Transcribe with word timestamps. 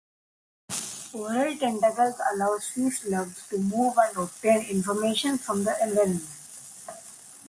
Oral 1.13 1.59
tentacles 1.59 2.15
allow 2.33 2.57
sea 2.57 2.89
slugs 2.89 3.47
to 3.49 3.59
move 3.59 3.93
and 3.99 4.17
obtain 4.17 4.63
information 4.65 5.37
from 5.37 5.63
the 5.63 5.77
environment. 5.83 6.27